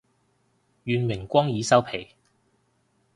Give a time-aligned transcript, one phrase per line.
[0.85, 2.15] 願榮光已收皮